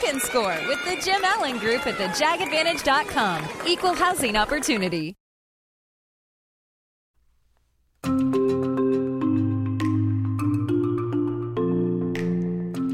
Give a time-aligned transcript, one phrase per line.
[0.00, 3.66] can score with the Jim Allen Group at thejagadvantage.com.
[3.66, 5.14] Equal housing opportunity.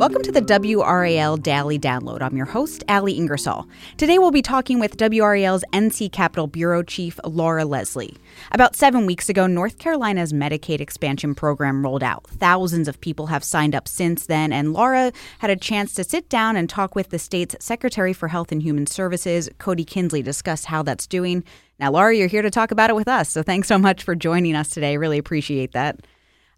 [0.02, 2.22] Welcome to the WRAL Daily Download.
[2.22, 3.68] I'm your host, Ali Ingersoll.
[3.98, 8.16] Today we'll be talking with WRAL's NC Capitol Bureau Chief Laura Leslie.
[8.50, 12.26] About seven weeks ago, North Carolina's Medicaid expansion program rolled out.
[12.26, 16.28] Thousands of people have signed up since then, and Laura had a chance to sit
[16.28, 20.64] down and talk with the state's Secretary for Health and Human Services, Cody Kinsley, discuss
[20.64, 21.44] how that's doing.
[21.78, 24.16] Now, Laura, you're here to talk about it with us, so thanks so much for
[24.16, 24.96] joining us today.
[24.96, 26.00] Really appreciate that.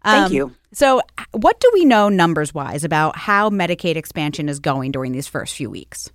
[0.05, 0.55] Thank um, you.
[0.71, 5.27] So, what do we know numbers wise about how Medicaid expansion is going during these
[5.27, 6.11] first few weeks?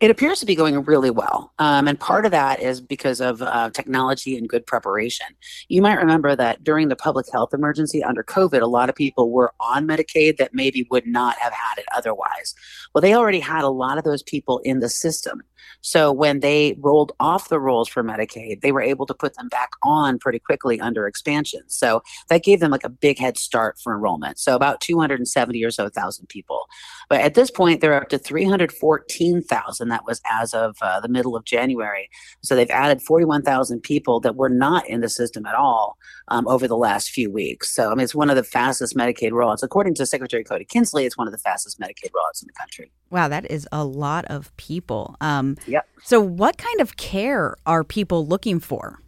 [0.00, 1.52] It appears to be going really well.
[1.60, 5.26] Um, and part of that is because of uh, technology and good preparation.
[5.68, 9.30] You might remember that during the public health emergency under COVID, a lot of people
[9.30, 12.52] were on Medicaid that maybe would not have had it otherwise.
[12.92, 15.40] Well, they already had a lot of those people in the system.
[15.80, 19.48] So when they rolled off the rolls for Medicaid, they were able to put them
[19.48, 21.62] back on pretty quickly under expansion.
[21.68, 24.38] So that gave them like a big head start for enrollment.
[24.38, 26.60] So about 270 or so thousand people.
[27.08, 29.88] But at this point, they're up to 314,000.
[29.88, 32.08] That was as of uh, the middle of January.
[32.42, 35.96] So they've added 41,000 people that were not in the system at all
[36.28, 37.74] um, over the last few weeks.
[37.74, 39.62] So I mean, it's one of the fastest Medicaid rollouts.
[39.62, 42.90] According to Secretary Cody Kinsley, it's one of the fastest Medicaid rollouts in the country.
[43.10, 45.16] Wow, that is a lot of people.
[45.20, 45.86] Um, yep.
[46.02, 48.98] So, what kind of care are people looking for?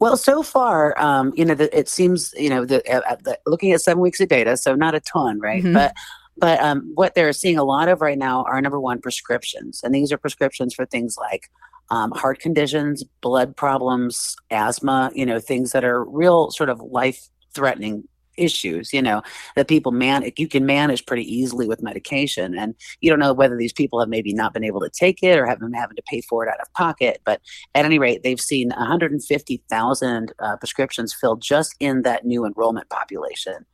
[0.00, 3.70] Well, so far, um, you know, the, it seems, you know, the, uh, the, looking
[3.70, 5.62] at seven weeks of data, so not a ton, right?
[5.62, 5.74] Mm-hmm.
[5.74, 5.94] But
[6.36, 9.94] but um, what they're seeing a lot of right now are number one prescriptions, and
[9.94, 11.50] these are prescriptions for things like
[11.90, 17.28] um, heart conditions, blood problems, asthma, you know, things that are real sort of life
[17.54, 18.08] threatening
[18.42, 19.22] issues you know
[19.56, 22.56] that people man you can manage pretty easily with medication.
[22.58, 25.38] And you don't know whether these people have maybe not been able to take it
[25.38, 27.20] or have been having to pay for it out of pocket.
[27.24, 27.40] But
[27.74, 33.64] at any rate they've seen 150000 uh, prescriptions filled just in that new enrollment population.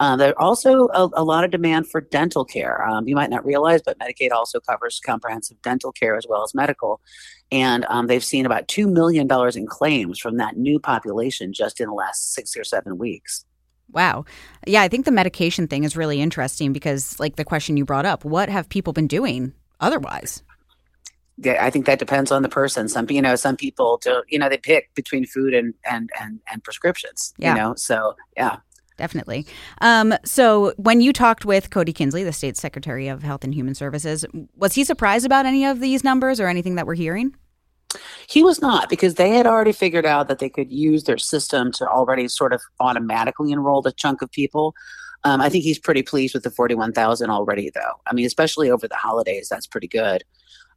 [0.00, 2.84] Uh, there's also a, a, lot of demand for dental care.
[2.88, 6.54] Um, you might not realize but medicaid also covers comprehensive dental care as well as
[6.54, 7.00] medical.
[7.52, 11.88] And um, they've seen about $2 million in claims from that new population just in
[11.88, 13.44] the last six or seven weeks
[13.92, 14.24] Wow.
[14.66, 18.06] Yeah, I think the medication thing is really interesting because, like the question you brought
[18.06, 20.42] up, what have people been doing otherwise?
[21.38, 22.88] Yeah, I think that depends on the person.
[22.88, 26.40] Some you know, some people do you know they pick between food and and and,
[26.50, 27.34] and prescriptions.
[27.38, 27.54] Yeah.
[27.54, 28.58] You know, so yeah.
[28.98, 29.46] Definitely.
[29.80, 33.74] Um, so, when you talked with Cody Kinsley, the state secretary of Health and Human
[33.74, 34.24] Services,
[34.54, 37.34] was he surprised about any of these numbers or anything that we're hearing?
[38.28, 41.72] He was not because they had already figured out that they could use their system
[41.72, 44.74] to already sort of automatically enroll a chunk of people.
[45.24, 47.92] Um, I think he's pretty pleased with the 41,000 already, though.
[48.06, 50.24] I mean, especially over the holidays, that's pretty good.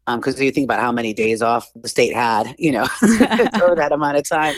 [0.06, 2.86] Because um, you think about how many days off the state had, you know,
[3.58, 4.54] for that amount of time.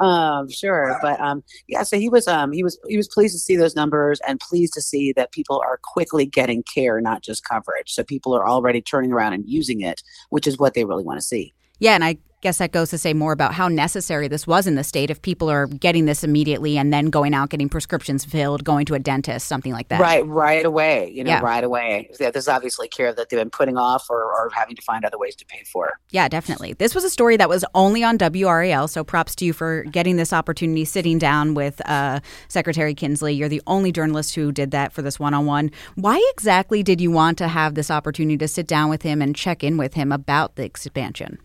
[0.00, 1.84] Um, sure, but um, yeah.
[1.84, 4.74] So he was um, he was he was pleased to see those numbers and pleased
[4.74, 7.92] to see that people are quickly getting care, not just coverage.
[7.92, 11.20] So people are already turning around and using it, which is what they really want
[11.20, 11.54] to see.
[11.78, 14.76] Yeah, and I guess that goes to say more about how necessary this was in
[14.76, 18.64] the state if people are getting this immediately and then going out getting prescriptions filled
[18.64, 20.00] going to a dentist something like that.
[20.00, 21.40] Right right away you know yeah.
[21.40, 22.10] right away.
[22.20, 25.04] Yeah, this is obviously care that they've been putting off or, or having to find
[25.04, 25.98] other ways to pay for.
[26.10, 26.74] Yeah definitely.
[26.74, 30.16] This was a story that was only on wral so props to you for getting
[30.16, 33.34] this opportunity sitting down with uh, secretary kinsley.
[33.34, 35.70] You're the only journalist who did that for this one-on-one.
[35.96, 39.34] Why exactly did you want to have this opportunity to sit down with him and
[39.34, 41.38] check in with him about the expansion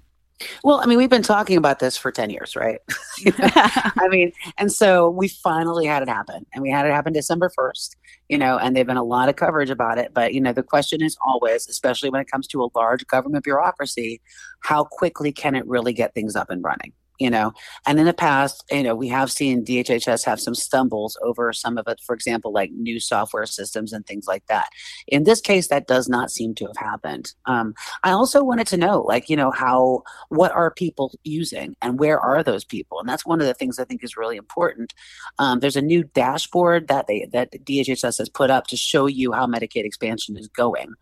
[0.63, 2.80] well, I mean, we've been talking about this for 10 years, right?
[3.25, 6.45] I mean, and so we finally had it happen.
[6.54, 7.95] And we had it happen December 1st,
[8.30, 10.13] you know, and there've been a lot of coverage about it.
[10.13, 13.44] But, you know, the question is always, especially when it comes to a large government
[13.44, 14.22] bureaucracy,
[14.62, 16.94] how quickly can it really get things up and running?
[17.24, 17.54] You know.
[17.88, 21.78] And in the past, you know, we have seen DHHS have some stumbles over some
[21.78, 24.68] of it, for example, like new software systems and things like that.
[25.08, 27.34] In this case, that does not seem to have happened.
[27.46, 31.98] Um, I also wanted to know, like, you know, how, what are people using and
[31.98, 33.00] where are those people?
[33.00, 34.94] And that's one of the things I think is really important.
[35.40, 39.31] Um, there's a new dashboard that they, that DHHS has put up to show you
[39.31, 40.94] how Medicaid expansion is going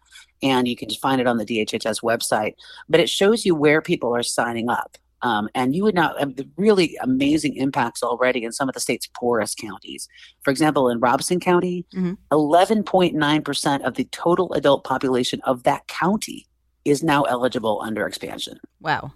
[0.43, 2.53] and you can find it on the DHHS website.
[2.89, 4.97] But it shows you where people are signing up.
[5.23, 8.79] Um, and you would not have the really amazing impacts already in some of the
[8.79, 10.07] state's poorest counties.
[10.41, 12.13] For example, in Robeson County, mm-hmm.
[12.31, 16.47] 11.9% of the total adult population of that county
[16.85, 18.59] is now eligible under expansion.
[18.79, 19.11] Wow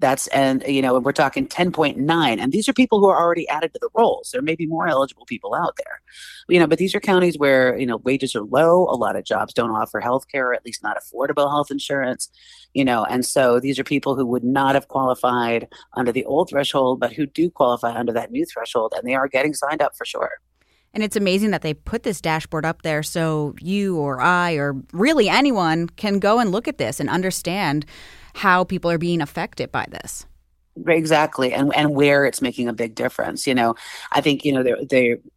[0.00, 3.72] that's and you know we're talking 10.9 and these are people who are already added
[3.74, 4.30] to the rolls.
[4.32, 6.00] There may be more eligible people out there.
[6.48, 8.84] You know but these are counties where you know wages are low.
[8.84, 12.30] A lot of jobs don't offer health care or at least not affordable health insurance
[12.74, 16.48] you know and so these are people who would not have qualified under the old
[16.50, 19.96] threshold but who do qualify under that new threshold and they are getting signed up
[19.96, 20.30] for sure.
[20.94, 24.74] And it's amazing that they put this dashboard up there so you or I or
[24.92, 27.84] really anyone can go and look at this and understand
[28.38, 30.26] how people are being affected by this
[30.86, 33.74] exactly and and where it's making a big difference you know
[34.12, 34.74] i think you know they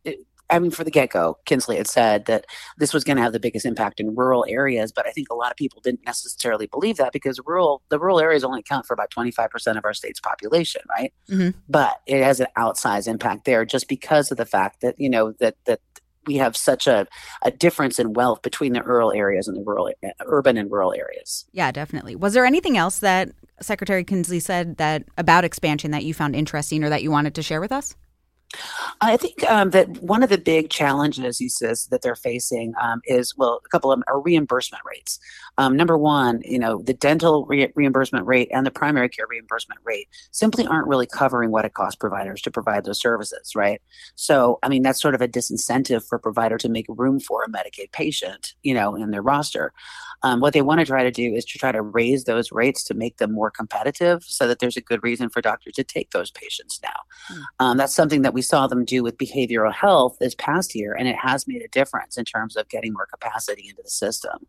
[0.06, 0.16] they
[0.52, 2.46] I mean, for the get go, Kinsley had said that
[2.78, 5.34] this was going to have the biggest impact in rural areas, but I think a
[5.34, 8.94] lot of people didn't necessarily believe that because rural, the rural areas only account for
[8.94, 11.14] about 25% of our state's population, right?
[11.30, 11.58] Mm-hmm.
[11.70, 15.32] But it has an outsized impact there just because of the fact that, you know,
[15.40, 15.80] that, that
[16.28, 17.08] we have such a,
[17.42, 19.92] a difference in wealth between the rural areas and the rural
[20.26, 21.46] urban and rural areas.
[21.52, 22.16] Yeah, definitely.
[22.16, 26.84] Was there anything else that Secretary Kinsley said that about expansion that you found interesting
[26.84, 27.96] or that you wanted to share with us?
[29.00, 33.02] I think um, that one of the big challenges he says that they're facing um,
[33.06, 35.20] is well, a couple of them are reimbursement rates.
[35.62, 39.80] Um, number one, you know, the dental re- reimbursement rate and the primary care reimbursement
[39.84, 43.80] rate simply aren't really covering what it costs providers to provide those services, right?
[44.16, 47.44] So, I mean, that's sort of a disincentive for a provider to make room for
[47.44, 49.72] a Medicaid patient, you know, in their roster.
[50.24, 52.84] Um, what they want to try to do is to try to raise those rates
[52.86, 56.10] to make them more competitive so that there's a good reason for doctors to take
[56.10, 56.90] those patients now.
[57.32, 57.44] Mm.
[57.60, 61.08] Um, that's something that we saw them do with behavioral health this past year, and
[61.08, 64.48] it has made a difference in terms of getting more capacity into the system.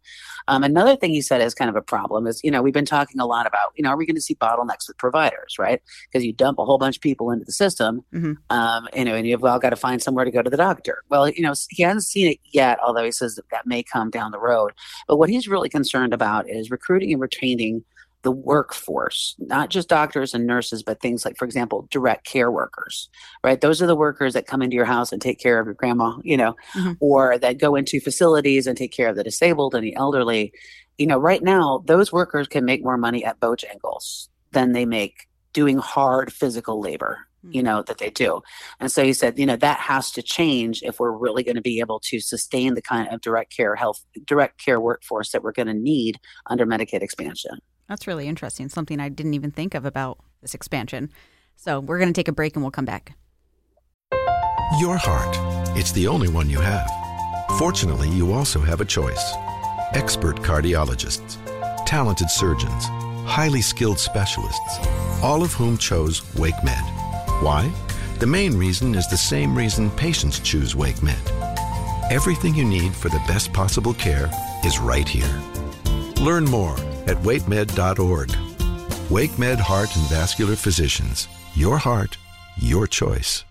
[0.48, 2.86] Um, another thing he said is kind of a problem is, you know, we've been
[2.86, 5.82] talking a lot about, you know, are we going to see bottlenecks with providers, right?
[6.10, 8.32] Because you dump a whole bunch of people into the system, mm-hmm.
[8.48, 11.02] um, you know, and you've all got to find somewhere to go to the doctor.
[11.10, 14.08] Well, you know, he hasn't seen it yet, although he says that that may come
[14.08, 14.72] down the road.
[15.08, 17.84] But what he's really concerned about is recruiting and retaining
[18.22, 23.08] the workforce, not just doctors and nurses, but things like, for example, direct care workers,
[23.42, 23.60] right?
[23.60, 26.16] Those are the workers that come into your house and take care of your grandma,
[26.22, 26.92] you know, mm-hmm.
[27.00, 30.52] or that go into facilities and take care of the disabled and the elderly.
[30.98, 35.26] You know, right now, those workers can make more money at Bojangles than they make
[35.52, 37.66] doing hard physical labor you mm-hmm.
[37.66, 38.40] know that they do
[38.78, 41.60] and so he said you know that has to change if we're really going to
[41.60, 45.52] be able to sustain the kind of direct care health direct care workforce that we're
[45.52, 47.58] going to need under medicaid expansion
[47.92, 48.70] that's really interesting.
[48.70, 51.10] Something I didn't even think of about this expansion.
[51.56, 53.14] So we're going to take a break and we'll come back.
[54.80, 55.36] Your heart.
[55.76, 56.90] It's the only one you have.
[57.58, 59.34] Fortunately, you also have a choice.
[59.92, 61.36] Expert cardiologists,
[61.84, 62.86] talented surgeons,
[63.26, 64.78] highly skilled specialists,
[65.22, 67.42] all of whom chose WakeMed.
[67.42, 67.70] Why?
[68.20, 72.10] The main reason is the same reason patients choose WakeMed.
[72.10, 74.30] Everything you need for the best possible care
[74.64, 75.42] is right here.
[76.16, 76.76] Learn more
[77.06, 78.28] at wakemed.org.
[79.10, 81.28] WakeMed Heart and Vascular Physicians.
[81.54, 82.16] Your heart,
[82.56, 83.44] your choice.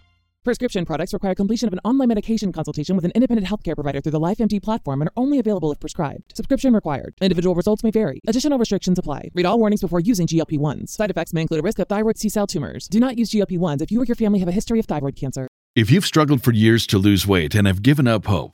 [0.44, 4.14] Prescription products require completion of an online medication consultation with an independent healthcare provider through
[4.14, 6.36] the LifeMD platform and are only available if prescribed.
[6.36, 7.14] Subscription required.
[7.22, 8.20] Individual results may vary.
[8.28, 9.30] Additional restrictions apply.
[9.36, 10.90] Read all warnings before using GLP 1s.
[10.90, 12.88] Side effects may include a risk of thyroid C cell tumors.
[12.88, 15.16] Do not use GLP 1s if you or your family have a history of thyroid
[15.16, 15.48] cancer.
[15.76, 18.54] If you've struggled for years to lose weight and have given up hope,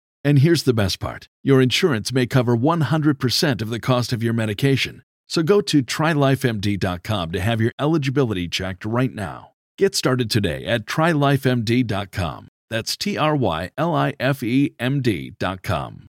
[0.23, 4.33] And here's the best part your insurance may cover 100% of the cost of your
[4.33, 5.03] medication.
[5.27, 9.51] So go to trylifemd.com to have your eligibility checked right now.
[9.77, 12.47] Get started today at trylifemd.com.
[12.69, 16.07] That's T R Y L I F E M D.com.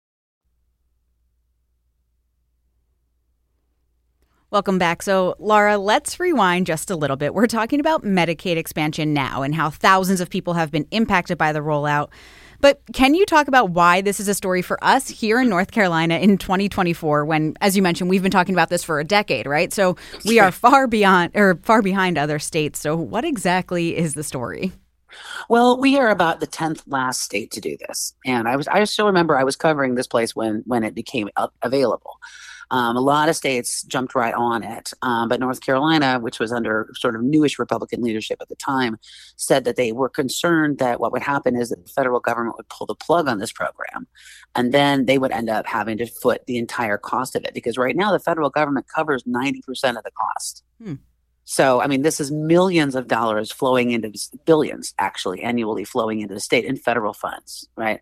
[4.51, 5.03] Welcome back.
[5.03, 7.35] So, Laura, let's rewind just a little bit.
[7.35, 11.53] We're talking about Medicaid expansion now and how thousands of people have been impacted by
[11.53, 12.09] the rollout.
[12.61, 15.71] But can you talk about why this is a story for us here in North
[15.71, 19.47] Carolina in 2024 when as you mentioned we've been talking about this for a decade,
[19.47, 19.73] right?
[19.73, 22.79] So we are far beyond or far behind other states.
[22.79, 24.73] So what exactly is the story?
[25.49, 28.83] Well, we are about the tenth last state to do this, and I was I
[28.85, 31.29] still remember I was covering this place when when it became
[31.63, 32.19] available.
[32.73, 36.53] Um, a lot of states jumped right on it, um, but North Carolina, which was
[36.53, 38.97] under sort of newish Republican leadership at the time,
[39.37, 42.69] said that they were concerned that what would happen is that the federal government would
[42.69, 44.07] pull the plug on this program,
[44.55, 47.77] and then they would end up having to foot the entire cost of it because
[47.77, 50.63] right now the federal government covers ninety percent of the cost.
[50.81, 50.95] Hmm.
[51.51, 54.13] So, I mean, this is millions of dollars flowing into
[54.45, 58.01] billions actually annually flowing into the state in federal funds, right?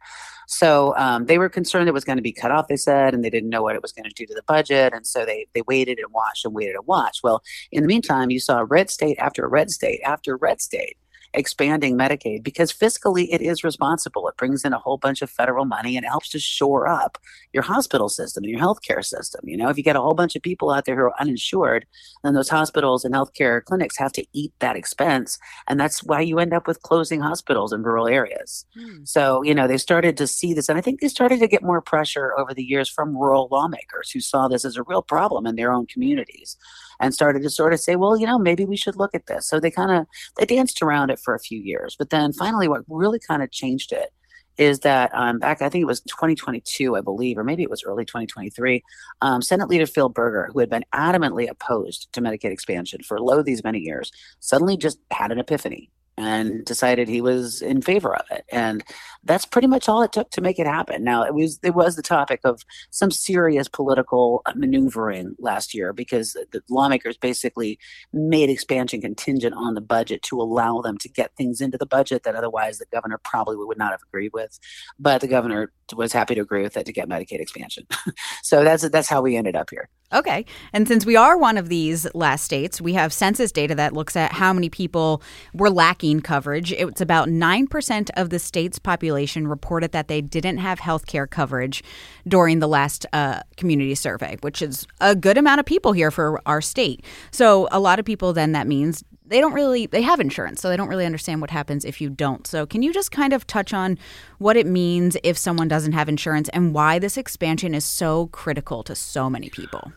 [0.49, 3.25] So um, they were concerned it was going to be cut off, they said, and
[3.25, 4.93] they didn't know what it was going to do to the budget.
[4.93, 7.23] And so they, they waited and watched and waited and watched.
[7.23, 10.99] Well, in the meantime, you saw red state after red state after red state
[11.35, 14.29] expanding Medicaid because fiscally it is responsible.
[14.29, 17.19] It brings in a whole bunch of federal money and it helps to shore up
[17.53, 19.41] your hospital system and your healthcare system.
[19.45, 21.87] You know, if you get a whole bunch of people out there who are uninsured,
[22.25, 25.39] then those hospitals and healthcare clinics have to eat that expense.
[25.67, 28.65] And that's why you end up with closing hospitals in rural areas.
[28.75, 29.05] Hmm.
[29.05, 30.69] So, you know, they started to see this.
[30.69, 34.11] And I think they started to get more pressure over the years from rural lawmakers
[34.11, 36.57] who saw this as a real problem in their own communities
[37.01, 39.47] and started to sort of say, well, you know, maybe we should look at this.
[39.49, 40.07] So they kind of
[40.39, 43.51] they danced around it for a few years, but then finally, what really kind of
[43.51, 44.13] changed it
[44.59, 47.85] is that um, back I think it was 2022, I believe, or maybe it was
[47.85, 48.83] early 2023.
[49.21, 53.43] Um, Senate Leader Phil Berger, who had been adamantly opposed to Medicaid expansion for lo
[53.43, 58.25] these many years, suddenly just had an epiphany and decided he was in favor of
[58.31, 58.45] it.
[58.51, 58.83] And
[59.23, 61.05] that's pretty much all it took to make it happen.
[61.05, 66.33] Now it was it was the topic of some serious political maneuvering last year because
[66.33, 67.79] the lawmakers basically
[68.13, 72.25] made expansion contingent on the budget to allow them to get things into the budget
[72.25, 74.59] that otherwise the governor probably would not have agreed with.
[74.99, 77.87] But the governor was happy to agree with it to get medicaid expansion.
[78.43, 80.47] So that's that's how we ended up here Okay.
[80.73, 84.17] And since we are one of these last states, we have census data that looks
[84.17, 85.23] at how many people
[85.53, 86.73] were lacking coverage.
[86.73, 91.85] It's about 9% of the state's population reported that they didn't have health care coverage
[92.27, 96.41] during the last uh, community survey, which is a good amount of people here for
[96.47, 97.05] our state.
[97.31, 100.69] So, a lot of people then that means they don't really they have insurance so
[100.69, 102.47] they don't really understand what happens if you don't.
[102.47, 103.99] So can you just kind of touch on
[104.39, 108.83] what it means if someone doesn't have insurance and why this expansion is so critical
[108.85, 109.93] to so many people?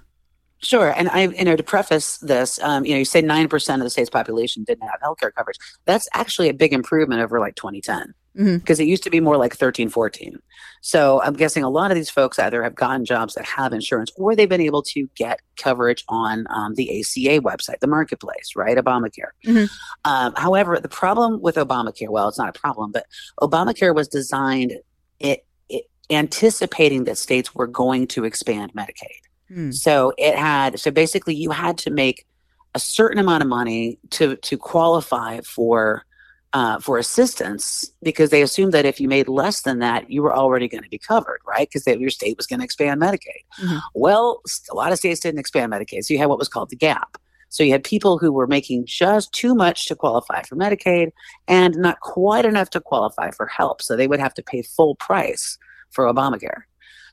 [0.63, 3.81] Sure, and I, you know, to preface this, um, you know, you say nine percent
[3.81, 5.57] of the state's population didn't have healthcare coverage.
[5.85, 8.81] That's actually a big improvement over like 2010, because mm-hmm.
[8.81, 10.39] it used to be more like 13, 14.
[10.81, 14.11] So I'm guessing a lot of these folks either have gotten jobs that have insurance,
[14.15, 18.77] or they've been able to get coverage on um, the ACA website, the marketplace, right,
[18.77, 19.31] Obamacare.
[19.45, 19.65] Mm-hmm.
[20.05, 23.05] Um, however, the problem with Obamacare, well, it's not a problem, but
[23.41, 24.73] Obamacare was designed
[25.19, 29.21] it, it anticipating that states were going to expand Medicaid.
[29.49, 29.71] Hmm.
[29.71, 32.25] So it had so basically you had to make
[32.73, 36.05] a certain amount of money to to qualify for
[36.53, 40.35] uh, for assistance because they assumed that if you made less than that, you were
[40.35, 41.69] already going to be covered, right?
[41.71, 43.43] Because your state was going to expand Medicaid.
[43.59, 43.77] Mm-hmm.
[43.95, 46.75] Well, a lot of states didn't expand Medicaid, so you had what was called the
[46.75, 47.17] gap.
[47.49, 51.11] So you had people who were making just too much to qualify for Medicaid
[51.49, 53.81] and not quite enough to qualify for help.
[53.81, 55.57] So they would have to pay full price
[55.89, 56.61] for Obamacare.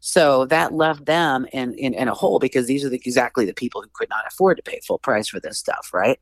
[0.01, 3.55] So that left them in, in, in a hole because these are the, exactly the
[3.55, 6.21] people who could not afford to pay full price for this stuff, right?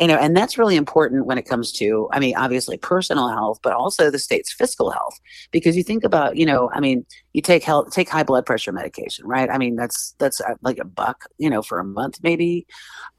[0.00, 3.60] You know, and that's really important when it comes to, I mean, obviously personal health,
[3.62, 5.20] but also the state's fiscal health.
[5.52, 8.72] Because you think about, you know, I mean, you take health, take high blood pressure
[8.72, 9.48] medication, right?
[9.48, 12.66] I mean, that's that's uh, like a buck, you know, for a month maybe.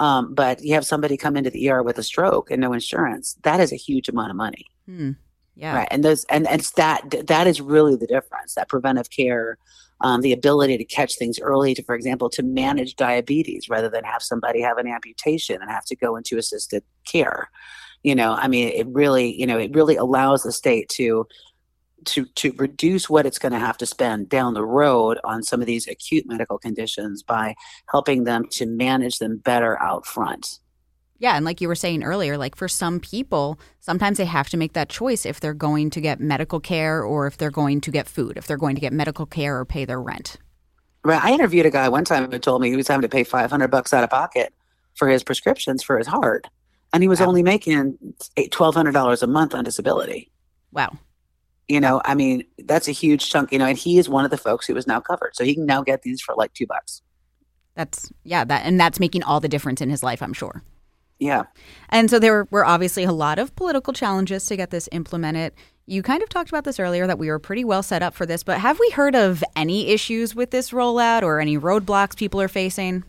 [0.02, 3.38] Um, but you have somebody come into the ER with a stroke and no insurance.
[3.44, 4.66] That is a huge amount of money.
[4.86, 5.12] Hmm.
[5.56, 5.78] Yeah.
[5.78, 5.88] Right.
[5.90, 8.56] And those and, and it's that that is really the difference.
[8.56, 9.58] That preventive care
[10.02, 14.04] um, the ability to catch things early to, for example, to manage diabetes rather than
[14.04, 17.50] have somebody have an amputation and have to go into assisted care.
[18.04, 21.28] You know, I mean, it really, you know, it really allows the state to
[22.06, 25.60] to to reduce what it's going to have to spend down the road on some
[25.60, 27.56] of these acute medical conditions by
[27.90, 30.60] helping them to manage them better out front.
[31.26, 34.58] Yeah, and like you were saying earlier, like for some people, sometimes they have to
[34.58, 37.90] make that choice if they're going to get medical care or if they're going to
[37.90, 40.38] get food, if they're going to get medical care or pay their rent.
[41.04, 41.20] Right.
[41.20, 43.70] I interviewed a guy one time who told me he was having to pay 500
[43.70, 44.54] bucks out of pocket
[44.94, 46.46] for his prescriptions for his heart.
[46.94, 47.26] And he was wow.
[47.26, 47.98] only making
[48.38, 50.32] $1,200 a month on disability.
[50.74, 50.96] Wow.
[51.68, 54.30] You know, I mean, that's a huge chunk, you know, and he is one of
[54.30, 55.36] the folks who is now covered.
[55.36, 57.02] So he can now get these for like two bucks.
[57.74, 60.62] That's, yeah, that, and that's making all the difference in his life, I'm sure.
[61.20, 61.44] Yeah.
[61.90, 65.54] And so there were obviously a lot of political challenges to get this implemented.
[65.86, 68.26] You kind of talked about this earlier that we were pretty well set up for
[68.26, 72.42] this, but have we heard of any issues with this rollout or any roadblocks people
[72.42, 73.04] are facing?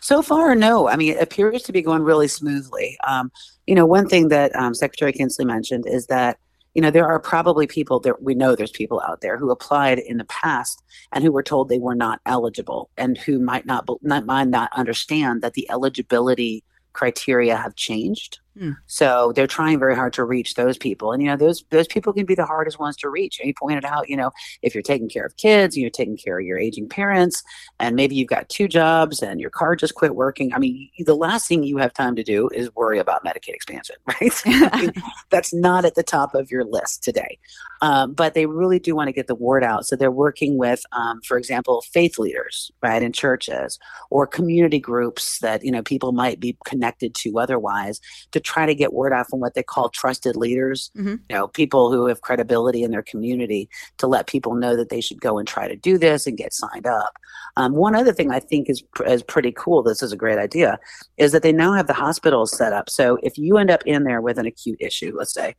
[0.00, 0.88] So far, no.
[0.88, 2.98] I mean, it appears to be going really smoothly.
[3.06, 3.32] Um,
[3.66, 6.38] you know, one thing that um, Secretary Kinsley mentioned is that
[6.74, 9.98] you know there are probably people that we know there's people out there who applied
[9.98, 13.86] in the past and who were told they were not eligible and who might not
[14.00, 18.72] not might not understand that the eligibility criteria have changed Hmm.
[18.86, 22.12] So they're trying very hard to reach those people, and you know those those people
[22.12, 23.38] can be the hardest ones to reach.
[23.40, 24.30] And he pointed out, you know,
[24.60, 27.42] if you're taking care of kids, you're taking care of your aging parents,
[27.80, 30.52] and maybe you've got two jobs and your car just quit working.
[30.52, 33.96] I mean, the last thing you have time to do is worry about Medicaid expansion,
[34.06, 34.42] right?
[34.46, 34.92] I mean,
[35.30, 37.38] that's not at the top of your list today.
[37.80, 40.84] Um, but they really do want to get the word out, so they're working with,
[40.92, 43.78] um, for example, faith leaders, right, in churches
[44.10, 48.74] or community groups that you know people might be connected to otherwise to try to
[48.74, 51.16] get word out from what they call trusted leaders, mm-hmm.
[51.28, 53.68] you know, people who have credibility in their community
[53.98, 56.52] to let people know that they should go and try to do this and get
[56.52, 57.16] signed up.
[57.56, 59.82] Um, one other thing I think is is pretty cool.
[59.82, 60.78] This is a great idea,
[61.16, 62.88] is that they now have the hospitals set up.
[62.88, 65.54] So if you end up in there with an acute issue, let's say,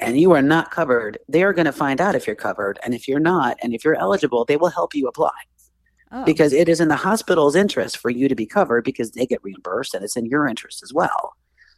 [0.00, 2.94] and you are not covered, they are going to find out if you're covered, and
[2.94, 5.30] if you're not, and if you're eligible, they will help you apply.
[6.14, 6.24] Oh.
[6.24, 9.42] Because it is in the hospital's interest for you to be covered because they get
[9.42, 11.34] reimbursed and it's in your interest as well.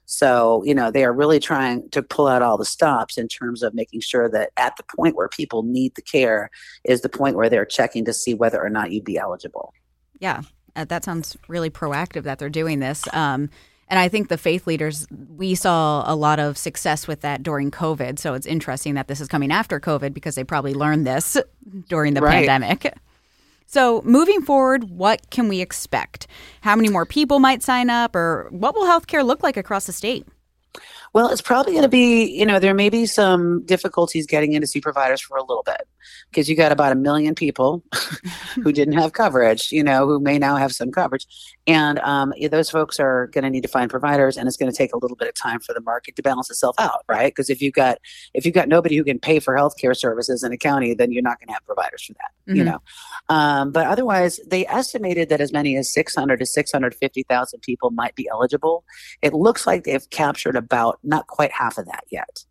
[0.07, 3.63] So, you know, they are really trying to pull out all the stops in terms
[3.63, 6.51] of making sure that at the point where people need the care
[6.85, 9.73] is the point where they're checking to see whether or not you'd be eligible.
[10.19, 10.43] Yeah,
[10.77, 13.03] uh, that sounds really proactive that they're doing this.
[13.13, 13.51] Um,
[13.89, 17.71] and I think the faith leaders, we saw a lot of success with that during
[17.71, 18.19] COVID.
[18.19, 21.37] So it's interesting that this is coming after COVID because they probably learned this
[21.89, 22.47] during the right.
[22.47, 22.95] pandemic.
[23.75, 26.29] So, moving forward, what can we expect?
[26.61, 29.93] How many more people might sign up, or what will healthcare look like across the
[29.93, 30.25] state?
[31.13, 34.61] Well, it's probably going to be, you know, there may be some difficulties getting in
[34.61, 35.89] to see providers for a little bit
[36.31, 37.85] because you got about a million people
[38.63, 41.27] who didn't have coverage, you know, who may now have some coverage.
[41.67, 44.77] And um, those folks are going to need to find providers, and it's going to
[44.77, 47.33] take a little bit of time for the market to balance itself out, right?
[47.33, 47.99] Because if you've got
[48.35, 51.23] if you've got nobody who can pay for healthcare services in a county, then you're
[51.23, 52.57] not going to have providers for that, mm-hmm.
[52.57, 52.81] you know.
[53.29, 58.29] Um, but otherwise, they estimated that as many as 600 to 650,000 people might be
[58.31, 58.85] eligible.
[59.23, 62.45] It looks like they've captured about not quite half of that yet.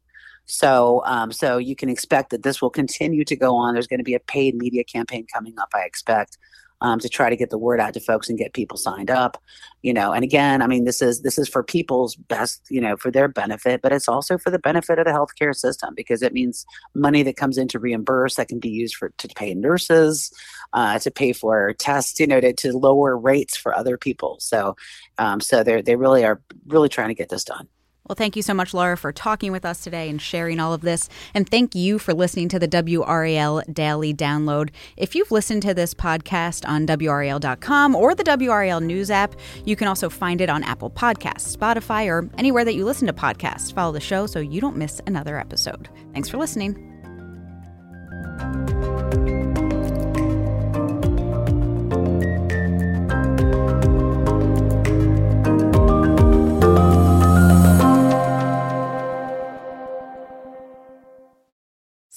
[0.45, 3.73] So, um, so you can expect that this will continue to go on.
[3.73, 6.37] There's going to be a paid media campaign coming up, I expect,
[6.83, 9.41] um, to try to get the word out to folks and get people signed up.
[9.81, 12.95] You know, and again, I mean, this is this is for people's best, you know,
[12.95, 16.33] for their benefit, but it's also for the benefit of the healthcare system because it
[16.33, 20.31] means money that comes in to reimburse that can be used for to pay nurses,
[20.73, 24.37] uh, to pay for tests, you know, to, to lower rates for other people.
[24.39, 24.75] So,
[25.17, 27.67] um, so they they really are really trying to get this done.
[28.07, 30.81] Well, thank you so much, Laura, for talking with us today and sharing all of
[30.81, 31.07] this.
[31.33, 34.71] And thank you for listening to the WRAL Daily Download.
[34.97, 39.87] If you've listened to this podcast on WRAL.com or the WRAL News app, you can
[39.87, 43.73] also find it on Apple Podcasts, Spotify, or anywhere that you listen to podcasts.
[43.73, 45.87] Follow the show so you don't miss another episode.
[46.11, 46.89] Thanks for listening.